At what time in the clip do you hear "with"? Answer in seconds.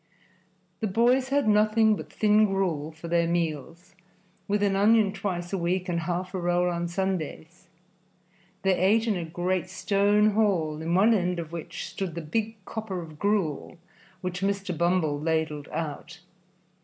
4.47-4.63